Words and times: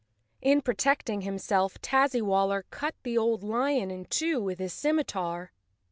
In 0.41 0.63
protecting 0.63 1.21
himself 1.21 1.79
Tazzywaller 1.79 2.63
cut 2.71 2.95
the 3.03 3.19
old 3.19 3.43
lion 3.43 3.91
in 3.91 4.05
two 4.05 4.41
with 4.41 4.57
his 4.57 4.73
scimitar. 4.73 5.51